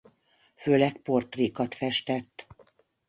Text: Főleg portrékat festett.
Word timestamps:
Főleg 0.55 0.97
portrékat 0.97 1.73
festett. 1.73 2.47